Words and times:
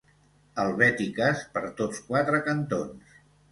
Helvètiques 0.63 1.45
per 1.59 1.63
tots 1.83 2.01
quatre 2.09 2.43
cantons. 2.51 3.17